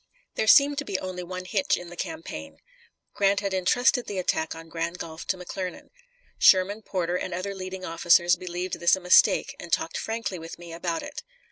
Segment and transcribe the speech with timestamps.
[0.33, 2.57] There seemed to be only one hitch in the campaign.
[3.13, 5.91] Grant had intrusted the attack on Grand Gulf to McClernand.
[6.39, 10.73] Sherman, Porter, and other leading officers believed this a mistake, and talked frankly with me
[10.73, 11.21] about it.